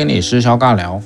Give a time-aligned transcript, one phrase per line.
[0.00, 1.02] 心理师肖尬聊，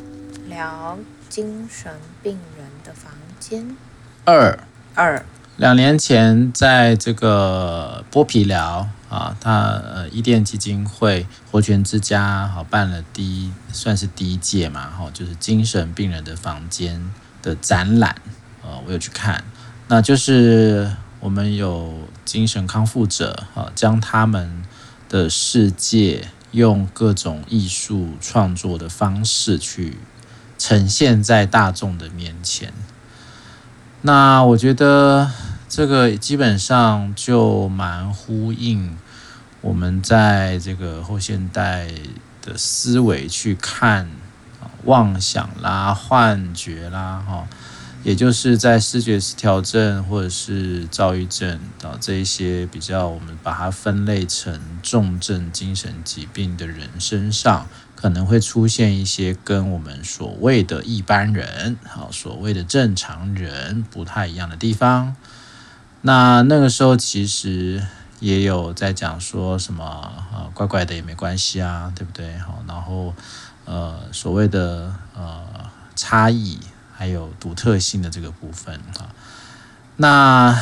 [0.49, 0.97] 聊
[1.29, 3.77] 精神病人的房间。
[4.25, 4.57] 二
[4.95, 18.15] 二两年前，在这个剥皮寮啊，他呃伊甸基金会活泉之家好办了第一算是第一届嘛，哈，就是精神病人的房间的展览，
[18.63, 19.43] 呃，我有去看，
[19.89, 21.93] 那就是我们有
[22.25, 24.63] 精神康复者啊，将他们
[25.09, 26.29] 的世界。
[26.55, 29.99] 用各种艺术创作的方式去
[30.57, 32.73] 呈现在大众的面前，
[34.03, 35.31] 那我觉得
[35.69, 38.97] 这个基本上就蛮呼应
[39.61, 41.89] 我们在这个后现代
[42.41, 44.09] 的思维去看
[44.85, 47.49] 妄想啦、幻觉啦，哈。
[48.05, 65.17] 也就是在视觉失调症或者是躁郁症啊这一些比较，我们把它分类成重症精神疾病的人身上，可能会出现一些跟我们所谓的一般人，好所谓的正常人不太一样的地方。
[66.03, 67.83] 那那个时候其实
[68.21, 72.37] 也有在讲说什么啊，怪怪的也没关系啊，对不对？
[72.37, 73.15] 好，然后
[73.65, 75.43] 呃，所谓的呃
[75.97, 76.59] 差异。
[76.97, 79.13] 还有独特性的这个部分啊，
[79.97, 80.59] 那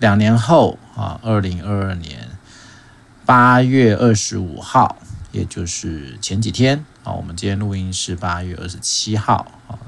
[0.00, 2.28] 两年后啊，二零二二年
[3.24, 4.96] 八月二十五号，
[5.30, 9.78] 也就是前几天啊，我们今天录音是八月二十七号啊。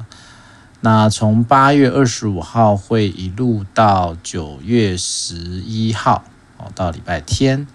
[0.80, 6.24] 那从八月二十五号会一路到九月十一号
[6.58, 7.66] 哦，到礼拜天。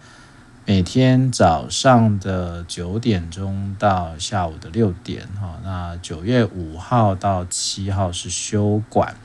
[0.70, 9.16] 每天早上的九点钟到下午的六点，哈，那九月五号到七号是休馆，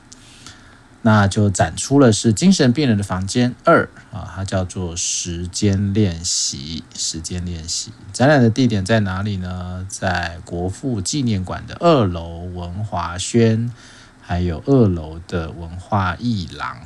[1.03, 7.91] 那就展出了是精神病人的房间二啊，它叫做时间练习，时间练习。
[8.11, 9.85] 展览的地点在哪里呢？
[9.87, 13.71] 在国父纪念馆的二楼文华轩，
[14.19, 16.79] 还有二楼的文化艺廊。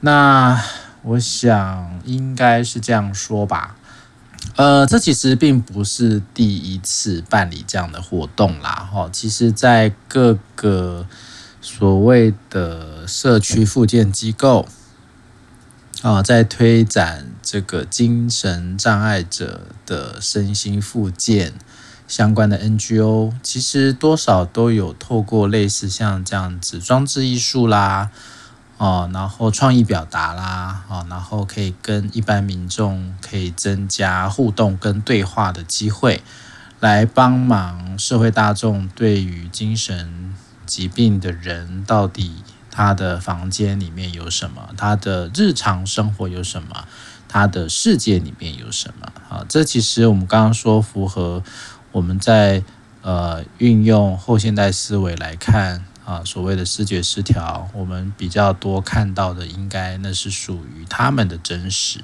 [0.00, 0.60] 那
[1.02, 3.76] 我想应该是这样说吧。
[4.56, 9.08] 呃，这其实并不是第一次办理这样的活动啦，哈。
[9.10, 11.06] 其实，在各个
[11.60, 14.68] 所谓的社区复健机构
[16.02, 21.54] 啊，在推展这个精神障碍者的身心复健
[22.06, 28.10] 相关的 NGO，其实多少都有透过类似像这样子装置艺术啦。
[28.82, 36.20] 哦，然后创意表达啦，哦，然后可以跟一般民众可以增加互动跟对话的机会，
[36.80, 40.34] 来帮忙社会大众对于精神
[40.66, 46.84] 疾病的人到底他的房间里面有什么，他的日常生活有什么，
[47.28, 49.06] 他的世界里面有什么？
[49.28, 51.40] 啊，这其实我们刚刚说符合
[51.92, 52.64] 我们在
[53.02, 55.84] 呃运用后现代思维来看。
[56.04, 62.00] 啊，所谓的视觉失调，我们比较多看到的，应该那是属于他们的真实。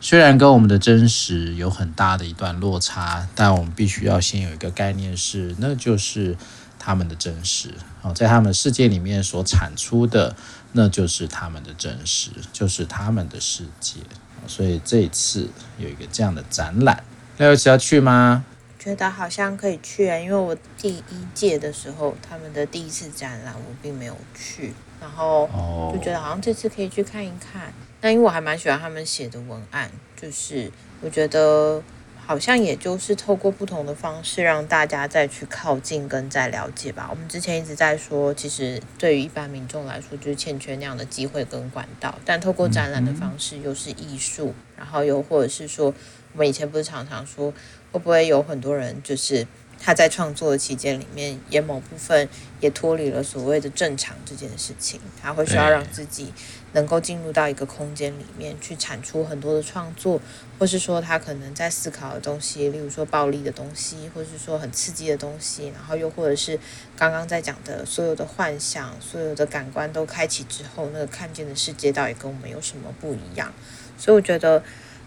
[0.00, 6.36] 虽然跟我们的真实有很大的一段落差，但我们必须要先有一个概念是，那就是
[6.78, 7.72] 他们的真实。
[8.02, 10.36] 啊，在他们世界里面所产出的，
[10.72, 14.00] 那就是他们的真实，就是他们的世界。
[14.46, 15.48] 所以这一次
[15.78, 17.02] 有一个这样的展览，
[17.38, 18.44] 廖有奇要去吗？
[18.84, 25.48] 觉得好像可以去啊，因为我第一届的时候，他们的第一次展览我并没有去，然后
[25.90, 27.72] 就觉得好像这次可以去看一看。
[28.02, 31.82] 那因为我还蛮喜欢他们写的文案，就是我觉得
[32.26, 37.08] 好像也就是透过不同的方式让大家再去靠近跟再了解吧。
[37.10, 45.86] 我们之前一直在说，其实对于一般民众来说，就是欠缺那样的机会跟管道，但透过展览的方式又是艺术，然后又或者是说，
[46.32, 47.50] 我们以前不是常常说。
[47.94, 49.46] 会不会有很多人，就是
[49.80, 52.28] 他在创作的期间里面，也某部分
[52.58, 55.00] 也脱离了所谓的正常这件事情？
[55.22, 56.32] 他会需要让自己
[56.72, 60.20] 能够进入到一个空间里面去产出很多的创作，
[60.58, 66.58] 或是说他可能在思考的东西，例如说暴力的东西，或是说很刺激的东西，然后又或者是
[66.96, 73.54] 刚刚在讲的所有的幻想，所有的感官都开启之后，那个看见的世界到底跟我们有什么不一样？
[73.96, 74.60] 所以我觉得。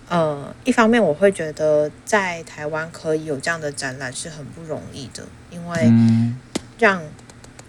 [0.09, 5.92] 呃，一方面我会觉得在台湾可以有这样的展览是很不容易的，因为
[6.80, 7.04] 让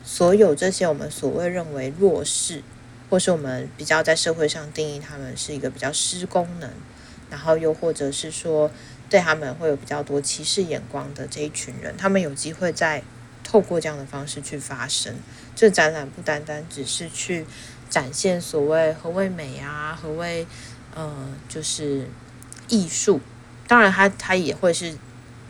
[0.04, 2.62] 所有这些我们所谓认为弱势，
[3.10, 6.70] 或是我们比较在社会上定义他们是一个比较失功能，
[7.28, 8.70] 然后又或者是说
[9.10, 13.02] 对他们会有比较多歧视眼光的这一群人，他们有机会在
[13.42, 15.12] 透过这样的方式去发声。
[15.56, 17.44] 这展览不单单只是去
[17.90, 20.46] 展现所谓何谓美啊，何谓
[20.94, 21.12] 呃，
[21.48, 22.06] 就是。
[22.68, 23.20] 艺术，
[23.66, 24.96] 当然它它也会是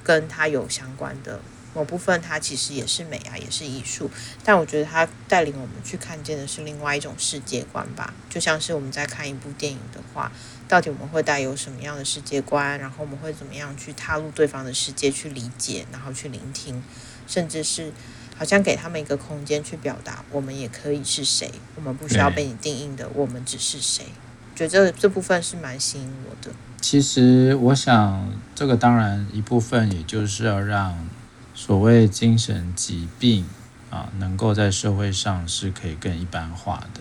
[0.02, 1.40] 跟它有相关的
[1.74, 4.10] 某部分它其实也是美啊，也是艺术。
[4.42, 8.14] 但我觉得它带领我们去看见的是另外一种世界观吧。
[8.30, 10.32] 就像是我们在看一部电影的话，
[10.66, 12.78] 到底我们会带有什么样的世界观？
[12.78, 16.82] 然后我们会怎么样去踏入对方的世界去理解，然后去聆听，
[17.26, 17.92] 甚至是
[18.36, 24.06] 好像给他们一个空间去表达，我们也可以是谁，我们不需要被你定义的，我们只是谁。
[24.56, 26.52] 觉得这这部分是蛮吸引我的。
[26.80, 31.08] 其实我想，这个当然一部分，也就是要让
[31.54, 33.44] 所谓精神疾病
[33.90, 37.00] 啊，能够在社会上是可以更一般化的。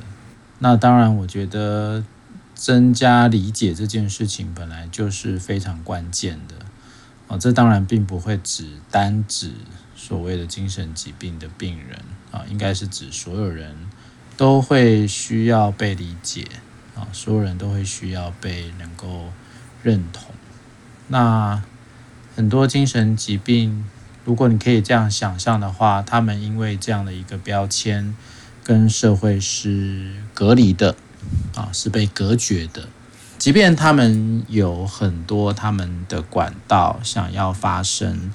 [0.59, 2.03] 那当然，我觉得
[2.56, 6.56] 增加理解这件事情本来就是非常关键的
[7.27, 7.38] 啊。
[7.38, 9.51] 这当然并不会只单指
[9.95, 12.00] 所谓的精神疾病的病人
[12.31, 13.75] 啊，应该是指所有人
[14.35, 16.47] 都会需要被理解。
[16.95, 19.25] 啊，所有人都会需要被能够
[19.83, 20.33] 认同。
[21.07, 21.62] 那
[22.35, 23.85] 很多精神疾病，
[24.25, 28.15] 如果你可以这样想象的话，他们因为这样的一个标签，
[28.63, 30.95] 跟社会是隔离的，
[31.56, 32.89] 啊，是被隔绝的。
[33.38, 38.33] 即便他们有很多他们的管道想要发声，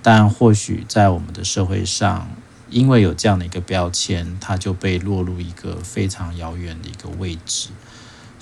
[0.00, 2.28] 但或许在我们的社会上，
[2.70, 7.70] 因为有这样的一个标签，它就被落入一个非常遥远的一个位置。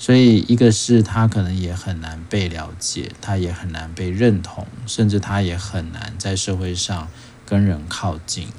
[0.03, 7.07] 所以，一个是他可能也很难被了解，他也很难被认同，甚至他也很难在社会上
[7.45, 8.49] 跟人靠近。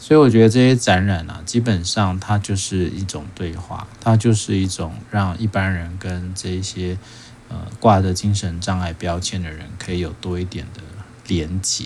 [0.00, 6.98] 所以，我觉得这些展览啊，基本上它就是一种对话，它就是一种让一般人跟这些
[7.48, 10.80] 呃挂着精神障碍标签的人可以有多一点的
[11.28, 11.84] 连接。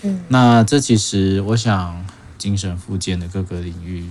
[0.00, 2.02] 嗯，那这其实我想，
[2.38, 4.06] 精神复健的各个领域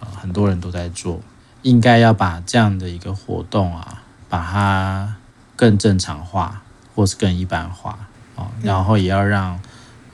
[0.00, 1.20] 啊，呃，很多人都在做。
[1.66, 5.16] 应该要把这样的一个活动啊，把它
[5.56, 6.62] 更正常化，
[6.94, 7.98] 或是更一般化
[8.36, 9.60] 啊，然后也要让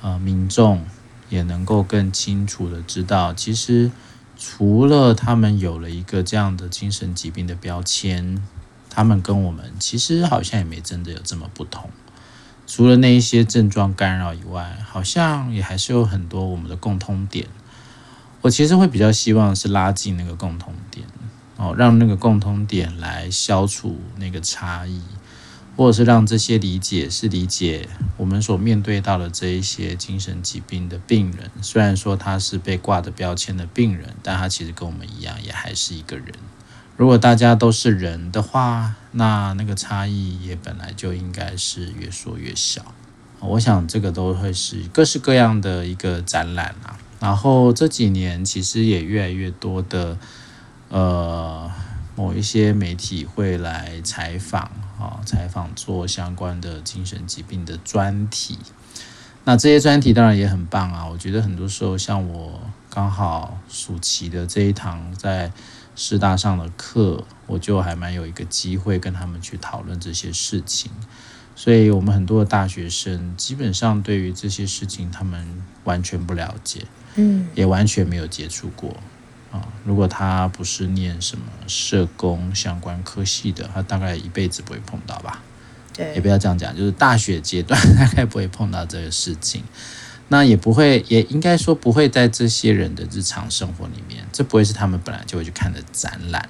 [0.00, 0.82] 呃民众
[1.28, 3.90] 也能够更清楚的知道，其实
[4.38, 8.42] 除了他们有了一个这样的精神疾病的标签，
[8.88, 11.90] 他们跟我们其实好像也没真的有这么不同。
[12.66, 17.46] 除了那一些症状干扰以外，好像也还是有很多我们的共通点。
[18.40, 21.06] 我其实会比较希望是拉近那个共通点。
[21.62, 25.00] 哦，让那个共通点来消除那个差异，
[25.76, 31.48] 或者是让这些理解是理解我们所面对到的这一些精神疾病的病人。
[31.60, 36.34] 虽然说他是被挂的标签的病人，但他其实跟我们一样，也还是一个人。
[36.96, 42.92] 如果大家都是人的话，那那个差异也本来就应该是越缩越小。
[43.38, 46.98] 我想这个都会是各式各样的一个展览啊。
[47.20, 50.18] 然后这几年其实也越来越多的。
[50.92, 51.70] 呃，
[52.14, 58.58] 某一些媒体会来采访，啊，采访做相关的精神疾病的专题。
[59.44, 61.06] 那这些专题当然也很棒啊。
[61.06, 62.60] 我觉得很多时候，像我
[62.90, 65.50] 刚好暑期的这一堂在
[65.96, 70.92] 师大上的课，我就还蛮有一个机会跟他们去讨论这些事情。
[71.56, 76.84] 所以，我们很多的大学生基本上对于这些事情，他们完全不了解，
[77.14, 78.94] 嗯，也完全没有接触过。
[79.52, 85.42] 啊，如果他不是念什么社工相关科系的，他大概一辈子不会碰到吧？
[85.94, 89.62] 对，也不要这样讲，就是大学阶段大概不会碰到这个事情，
[90.28, 96.48] 那也不会，也应该说不会在这些人的日常生活里面，这不会是他们本来就会去看的展览，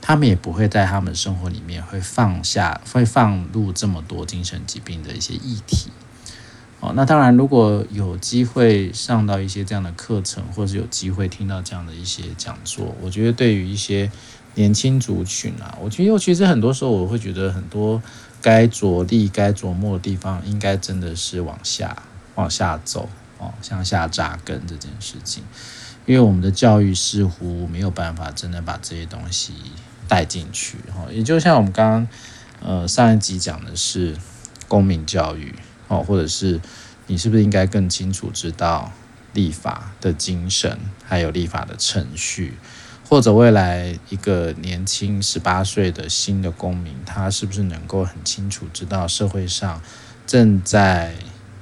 [0.00, 5.90] 他们也不会在他们生活里面会放下，会放入这么多精神疾病的一些议题。
[6.80, 14.08] 哦，那当然，如果有机会上到一些这样的课程，或者是有机会听到这样的一些讲座，我觉得对于一些
[14.54, 18.00] 年轻族群啊，我觉得其实很多时候我会觉得很多
[18.40, 22.00] 该着力、该琢磨的地方，应该真的是往下、
[22.36, 23.08] 往下走
[23.38, 25.42] 哦，向下扎根这件事情，
[26.06, 29.52] 因为我们的教育似乎没有办法真的把这些东西
[30.06, 30.78] 带进去。
[30.94, 32.08] 哦，也就像我们刚刚
[32.62, 34.16] 呃上一集讲的是
[34.68, 35.52] 公民教育。
[35.88, 36.60] 哦，或者是
[37.06, 38.92] 你是不是应该更清楚知道
[39.32, 42.54] 立法的精神，还有立法的程序，
[43.08, 49.80] 或者未来一个年轻十八岁的新的公民，他是不是能够很清楚知道社会上
[50.26, 51.14] 正在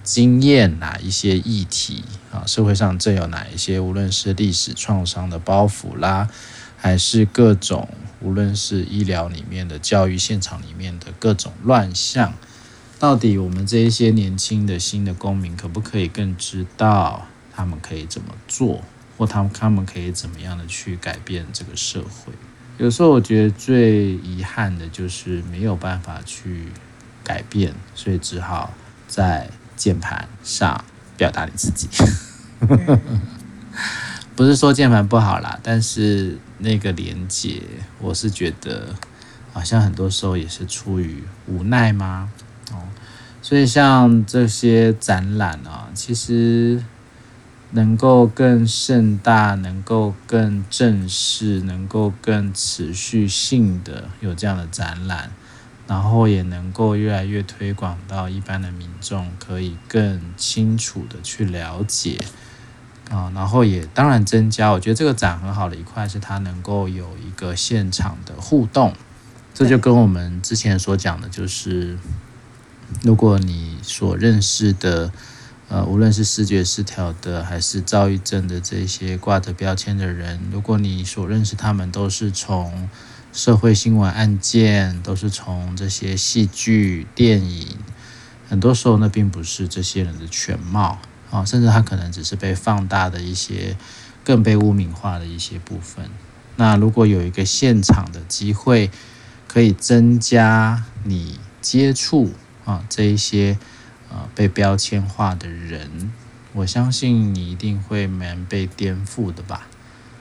[0.03, 2.45] 经验哪一些议题啊？
[2.47, 6.29] 社会上正有哪一些，无论是历史创伤的包袱啦，
[6.77, 7.89] 还是各种
[8.21, 12.33] 无论是医疗里面的、教育现场里面的各种乱象。
[12.99, 18.83] 到底我们这一些年轻的新的公民可不可以更知道他们可以怎么做，
[19.19, 22.33] 或他们他们可以怎么样的去改变这个社会？
[22.79, 26.69] 有时候我觉得最遗憾的就是没有办法去
[27.23, 28.73] 改变，所以只好
[29.07, 30.85] 在键盘上
[31.17, 31.89] 表达你自己。
[34.35, 37.63] 不是说键盘不好啦，但是那个连接，
[37.99, 38.95] 我是觉得
[39.53, 42.31] 好像很多时候也是出于无奈吗？
[43.47, 46.83] 哦，所以像这些展览啊，其实
[47.71, 55.31] 能够更盛大，能够更正式，能够更持续性的有这样的展览。
[55.89, 62.19] 然后也能够越来越推广到一般的民众，可以更清楚的去了解
[63.09, 64.73] 啊，然后也当然增加。
[64.73, 68.93] 我觉得这个展很好的一块是它能够有一个现场的互动，
[69.55, 71.97] 这就跟我们之前所讲的，就是
[73.03, 75.13] 如果你所认识的，
[75.69, 82.89] 呃，无论是视觉失调的还是躁郁症的这些挂着标签的人，如果你所认识他们都是从。
[83.33, 87.77] 社会新闻案件都是从这些戏剧、电影，
[88.49, 90.99] 很多时候那并不是这些人的全貌
[91.31, 93.77] 啊，甚至他可能只是被放大的一些
[94.25, 96.09] 更被污名化的一些部分。
[96.57, 98.91] 那如果有一个现场的机会，
[99.47, 102.31] 可以增加你接触
[102.67, 103.57] 啊这一些
[104.11, 106.13] 呃被标签化的人，
[106.53, 109.67] 我相信你一定会蛮被颠覆的吧。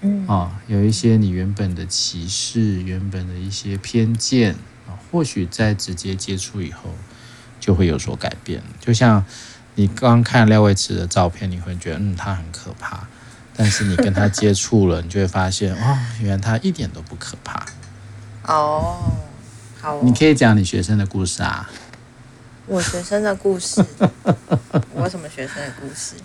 [0.02, 4.54] 嗯，啊，有一些你原本的歧视，原本的一些偏见
[4.88, 6.96] 啊，或许在直接接触以后
[7.60, 8.62] 就会有所改变。
[8.80, 9.26] 就像
[9.76, 13.08] 你刚看廖伟慈的照片，你会觉得嗯，他很可怕，
[13.56, 17.66] 但是你跟他接触了，你就会发现 哦，原来他一点都不可怕。
[18.44, 19.12] 哦，
[19.82, 21.68] 好哦，你可以讲你学生的故事啊。
[22.68, 23.84] 我学生的故事，
[24.94, 26.16] 我什么学生的故事？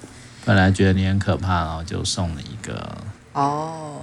[0.45, 2.97] 本来觉得你很可怕，然后就送了一个。
[3.33, 4.03] 哦，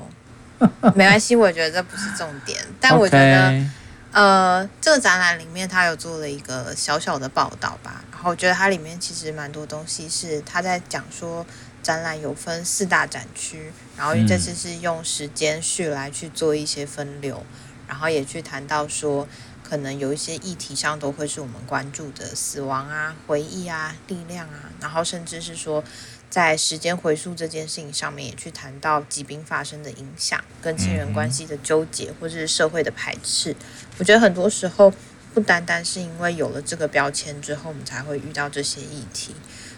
[0.95, 3.67] 没关系，我觉得这不是重点， 但我觉得，Okay.
[4.11, 11.45] 呃，这个展览里面他有做了一个小小的报道吧，然后我觉得它里面其实蛮多东西是他在讲说，
[11.83, 19.27] 展览有分四大展区，然后因为这次是用时间序来去做一些分流，嗯、然后也去谈到说，
[19.67, 25.83] 可能有一些议题上都会是我们关注的死亡啊、回忆啊、力量啊，然后甚至是说。
[26.29, 33.55] 在时间回溯这件事情上面，也去谈到疾病发生的影响，跟亲人关系的纠结，或者是社会的排斥。
[33.97, 34.93] 我觉得很多时候，
[35.33, 39.33] 不单单是因为有了这个标签之后，我们才会遇到这些议题，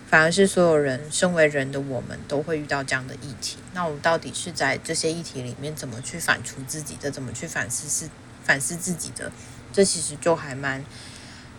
[0.09, 3.57] 反而是所有人身为人的我们，都会遇到这样的议题。
[3.75, 8.09] 那我们到底是在这些议题里面怎么去反刍自己的，怎么去反思是
[8.43, 9.31] 反思自己的？
[9.71, 10.83] 这其实就还蛮……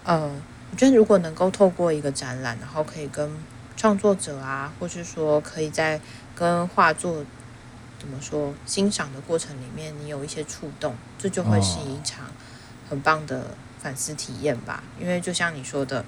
[0.05, 0.31] 呃，
[0.71, 3.31] 我觉得如果能够透过一个展览，然后可以跟。
[3.77, 5.99] 创作者啊，或是说可以在
[6.35, 7.25] 跟画作
[7.99, 12.27] 怎么说欣赏的过程里面，你有一些触动，这就会是一场
[12.91, 14.85] 很棒的反思体验吧。
[15.01, 16.05] 因为就像你说的，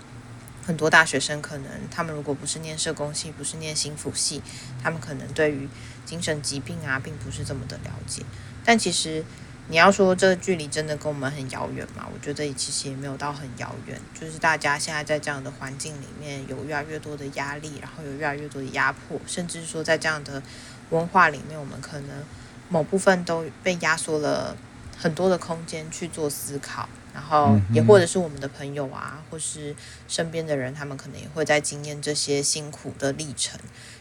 [0.66, 4.42] 很多大学生可能他们如果不是念社工系，不是念心辅系，
[4.82, 5.66] 他们可能对于
[6.04, 8.22] 精神疾病啊，并不是这么的了解。
[8.66, 9.24] 但其实。
[9.68, 12.06] 你要说这个距离真的跟我们很遥远吗？
[12.12, 20.42] 我觉得其实也没有到很遥远，就是大家现在在这样的环境里面，有越来越多的压力，然后有越来越多的压迫，甚至说在这样的
[20.90, 22.24] 文化里面，我们可能
[22.68, 24.56] 某部分都被压缩了
[24.98, 29.74] 很多的空间去做思考，然后也或者是我们的朋友啊，或是
[30.08, 33.58] 身边的人，他们可能也会在经验这些辛苦的历程。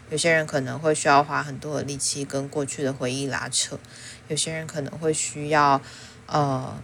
[0.09, 3.79] 有些人可能会需要花很多的力气跟过去的回忆拉扯，
[4.31, 5.81] 有些人可能会需要
[6.25, 6.81] 呃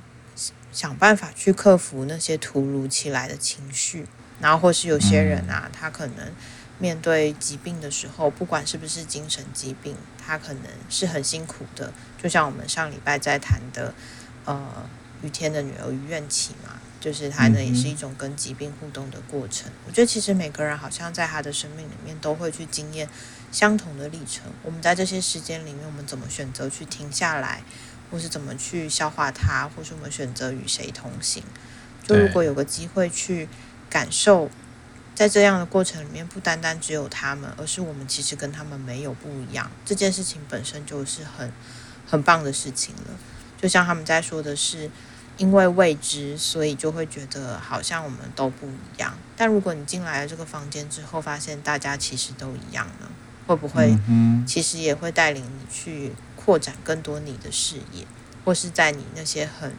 [0.73, 4.05] 想办法去克服那些突如其来的情绪，
[4.41, 6.31] 然后或是有些人啊，他可能
[6.77, 11.93] 面对疾病的时候，不管是不是精神疾病，他可能是很辛苦的。
[12.21, 13.93] 就像我们上礼拜在谈的，
[14.43, 14.89] 呃，
[15.23, 16.73] 雨天的女儿与怨气嘛。
[16.99, 19.71] 就是它呢，也是一种跟疾病互动的过程。
[19.85, 23.07] 我觉得其实每个人好像在他的生命里面都会去经验
[23.51, 24.43] 相同的历程。
[24.63, 27.63] 我们在这些时间里面，我们怎么选择去停下来，
[28.09, 31.43] 或是怎么去消化它，或是我们选择与谁同行？
[32.03, 33.47] 就如果有个机会去
[33.89, 34.49] 感受，
[35.15, 39.71] 在这样的过程里面，不单单只有他们，而是我们其实跟他们没有不一样。
[39.85, 41.51] 这件事情本身就是很
[42.05, 43.11] 很棒的事情了。
[43.61, 44.89] 就像他们在说的是。
[45.39, 49.15] 因为未知，所以就会觉得好像我们都不一样。
[49.35, 53.07] 但如果你进来了这个房间之后，发现大家其实都一样呢，
[53.47, 53.97] 会不会？
[54.45, 58.05] 其实也会带领你去扩展更多你的视野，
[58.45, 59.73] 或是在你那些很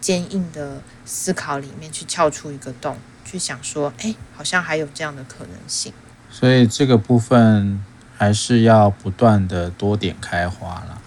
[0.00, 5.92] 坚硬的思考里面去撬出一个洞，去想说，哎，好像还有这样的可能性。
[6.30, 7.82] 所以这个部分
[8.16, 11.00] 还是要不断的多点开花了。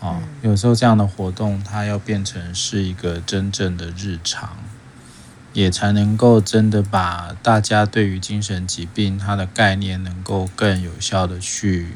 [0.00, 4.56] 哦，有时候这样的活动，它要变成是一个真正的日常，
[5.52, 11.88] 也才能够真的把大家对于精神疾病它的概念能够更有效的去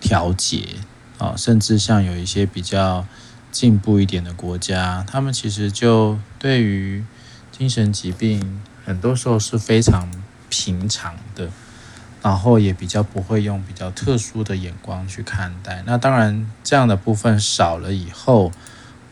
[0.00, 0.76] 调节
[1.18, 3.06] 啊，甚至像有一些比较
[3.52, 7.04] 进步一点的国家，他们其实就对于
[7.50, 10.10] 精神疾病很多时候是非常
[10.48, 11.48] 平常的，
[12.20, 15.84] 然后也比较不会用比较特殊的眼光去看待。
[15.86, 18.50] 那当然，这样的部分少了以后。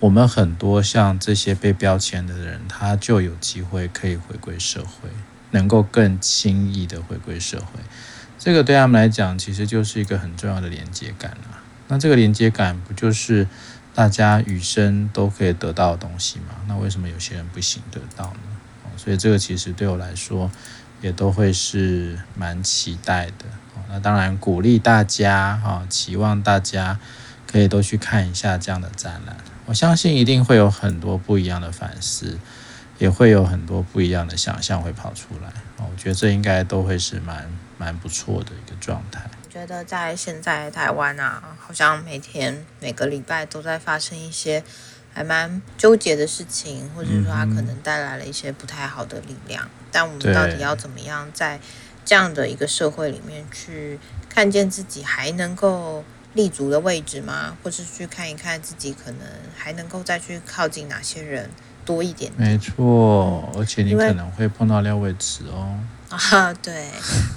[0.01, 5.11] 我们很多像这些被标签的人，他就有机会可以回归社会，
[5.51, 7.81] 能够更轻易的回归社会。
[8.39, 11.61] 这个对他们来讲，其实就是一个很重要的连接感啊。
[11.89, 13.47] 那这个连接感不就是
[13.95, 16.55] 大家与生都可以得到的东西吗？
[16.67, 18.41] 那为什么有些人不行得到呢？
[18.97, 20.51] 所以这个其实对我来说，
[21.03, 23.45] 也都会是蛮期待的。
[23.91, 26.99] 那当然鼓励大家哈，期望大家
[27.47, 29.37] 可以都去看一下这样的展览。
[29.71, 32.37] 我相信一定会有很多不一样的反思，
[32.99, 35.53] 也会有很多不一样的想象会跑出来。
[35.77, 37.49] 我觉得这应该都会是蛮
[37.79, 39.31] 蛮不错的一个状态。
[39.45, 44.61] 我觉得在现在台湾啊，好像每天每个礼拜都在发生一些
[45.15, 49.65] 还蛮纠结的事情，或者说它可能带来了一些不太好的力量。
[49.65, 51.61] 嗯、但我们到底要怎么样在
[52.05, 57.57] 这样的一个社会里面去看见自己还能够立足的位置吗？
[57.63, 61.51] 或是去看一看自己可能还能够再去靠近哪些人
[61.85, 62.51] 多一点点？
[62.51, 65.79] 没错，而且你可能会碰到廖伟慈哦。
[66.11, 66.89] 啊，对。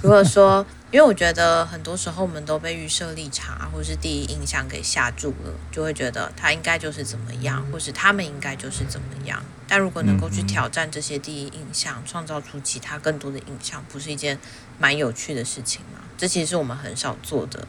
[0.02, 9.40] 如果说，因为我觉得很多时候我们都被预设立场或是第一印象给吓住了，就会觉得他应该就是怎么样，或是他们应该就是怎么样。
[9.68, 14.38] 但如果能够去挑战这些第一印象，创造出其他更多的印象，不是一件
[14.78, 16.00] 蛮有趣的事情吗？
[16.18, 17.66] 这其实是我们很少做的。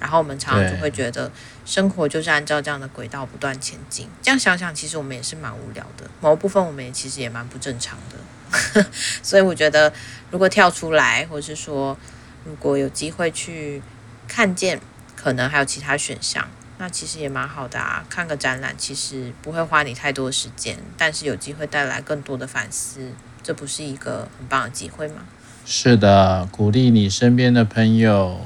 [0.00, 1.30] 然后我们常常就会觉得，
[1.64, 4.08] 生活就是按照这样的轨道不断前进。
[4.22, 6.08] 这样想想，其实我们也是蛮无聊的。
[6.20, 8.84] 某部分我们也其实也蛮不正常的。
[9.22, 9.92] 所以我觉得，
[10.30, 11.96] 如果跳出来，或是说，
[12.44, 13.82] 如果有机会去
[14.26, 14.80] 看见，
[15.14, 18.04] 可能还有其他选项，那其实也蛮好的啊。
[18.08, 25.22] 看个展览，其实不会花你太多时间，但是有机会带来更多的反思，这不是一个很棒的机会吗？
[25.66, 28.40] 是的，鼓励你身边的朋友。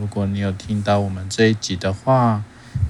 [0.00, 2.42] 如果你有听到我们这一集的话，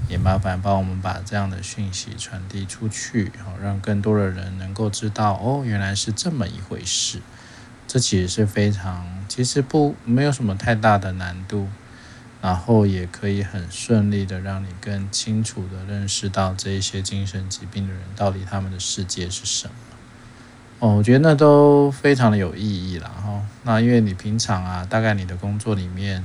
[0.09, 7.21] 也麻烦帮我们把这样的讯息传递出去，好，让更多的人能够知道哦，原来是这么一回事。
[7.89, 11.67] 这其实是非常，其实不没有什么太大的难度，
[12.41, 19.75] 然后也可以很顺利的让你更清楚的认识到这一些精神疾病的人到底他们的世界是什么。
[20.79, 23.43] 哦，我觉得那都非常的有意义了哈。
[23.65, 26.25] 那因为你平常啊，大概你的工作里面。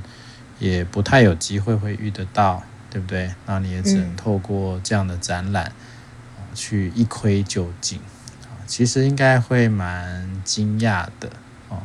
[0.58, 3.34] 也不太有机会会遇得到，对不对？
[3.44, 5.72] 那你也只能透过这样的展览，
[6.38, 7.98] 嗯、去一窥究竟
[8.44, 8.56] 啊。
[8.66, 11.30] 其实应该会蛮惊讶的
[11.68, 11.76] 啊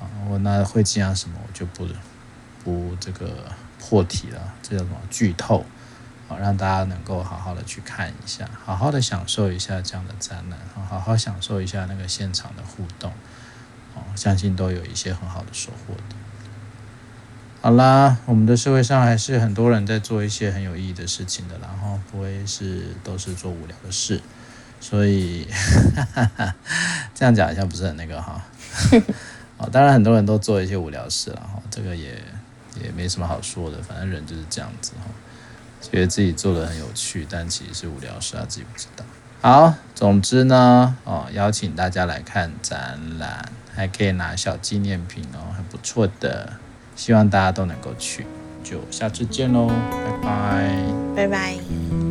[0.00, 0.10] 啊！
[0.28, 1.38] 我那会惊讶什么？
[1.40, 1.86] 我就不
[2.64, 5.64] 不这个破题了，这叫什么剧透？
[6.28, 13.12] 啊，让大家能够好好的去看一下，好好的享受一下这样的展览，好好享受一下那个现场的互动
[13.94, 16.23] 啊，相信都有一些很好的收获的。
[17.64, 24.20] 好啦，我们的社会上还是很多人在做一些很有意义的事情的，然后不会是都是做无聊的事，
[24.82, 26.54] 所以哈哈哈，
[27.14, 28.44] 这样讲一下不是很那个哈。
[29.56, 32.22] 哦，当然很多人都做一些无聊事了哈，这个也
[32.82, 35.08] 也没什么好说的，反正人就是这样子哈，
[35.80, 39.06] 觉得自己做的很有趣，但其实是无聊事啊，自己不知道。
[39.40, 46.52] 好，总之呢，哦，邀请大家来看展览，还可以拿小纪念品哦，很不错的。
[46.94, 48.24] 希望大家都能够去，
[48.62, 50.76] 就下次见喽，拜拜，
[51.16, 52.03] 拜拜。